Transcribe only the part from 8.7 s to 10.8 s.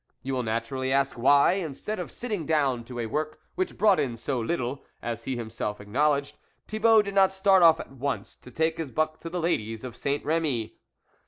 his buck to the ladies of Saint R6my.